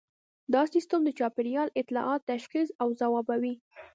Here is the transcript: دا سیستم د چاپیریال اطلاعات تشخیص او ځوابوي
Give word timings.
دا 0.53 0.61
سیستم 0.73 1.01
د 1.05 1.09
چاپیریال 1.19 1.69
اطلاعات 1.81 2.21
تشخیص 2.31 2.69
او 2.81 2.87
ځوابوي 2.99 3.53